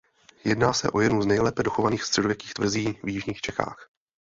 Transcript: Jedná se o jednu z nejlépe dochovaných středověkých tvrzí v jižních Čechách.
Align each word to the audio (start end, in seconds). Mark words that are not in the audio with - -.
Jedná 0.45 0.73
se 0.73 0.89
o 0.89 0.99
jednu 0.99 1.21
z 1.21 1.25
nejlépe 1.25 1.63
dochovaných 1.63 2.03
středověkých 2.03 2.53
tvrzí 2.53 2.99
v 3.03 3.09
jižních 3.09 3.41
Čechách. 3.41 3.89